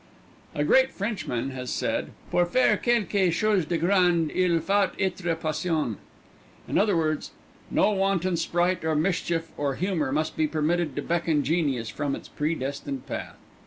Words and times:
A 0.55 0.63
great 0.63 0.91
Frenchman 0.91 1.51
has 1.51 1.69
said, 1.69 2.09
"Pour 2.31 2.47
faire 2.47 2.75
quelque 2.75 3.31
chose 3.31 3.67
de 3.67 3.77
grande, 3.77 4.31
il 4.31 4.59
faut 4.59 4.89
être 4.97 5.35
passioné." 5.39 5.97
In 6.67 6.79
other 6.79 6.97
words, 6.97 7.33
no 7.69 7.91
wanton 7.91 8.35
sprite 8.35 8.83
of 8.83 8.97
mischief 8.97 9.51
or 9.57 9.75
humour 9.75 10.11
must 10.11 10.35
be 10.35 10.47
permitted 10.47 10.95
to 10.95 11.03
beckon 11.03 11.43
genius 11.43 11.89
from 11.89 12.15
its 12.15 12.29
predestined 12.29 13.05
path. 13.05 13.37